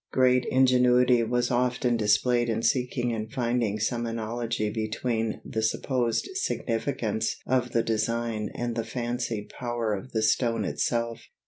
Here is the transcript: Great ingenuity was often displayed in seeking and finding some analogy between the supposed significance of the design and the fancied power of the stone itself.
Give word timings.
Great 0.11 0.45
ingenuity 0.45 1.21
was 1.21 1.51
often 1.51 1.95
displayed 1.95 2.49
in 2.49 2.63
seeking 2.63 3.13
and 3.13 3.31
finding 3.31 3.77
some 3.79 4.07
analogy 4.07 4.71
between 4.71 5.39
the 5.45 5.61
supposed 5.61 6.27
significance 6.33 7.35
of 7.45 7.71
the 7.71 7.83
design 7.83 8.49
and 8.55 8.75
the 8.75 8.83
fancied 8.83 9.47
power 9.49 9.93
of 9.93 10.11
the 10.11 10.23
stone 10.23 10.65
itself. 10.65 11.21